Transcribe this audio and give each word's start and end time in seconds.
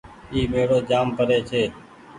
اي 0.33 0.39
ميڙو 0.51 0.77
جآم 0.89 1.07
پري 1.17 1.39
ڇي۔ 1.49 1.63